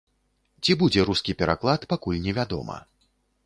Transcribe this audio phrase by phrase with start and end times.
[0.63, 2.83] Ці будзе рускі пераклад, пакуль невядома.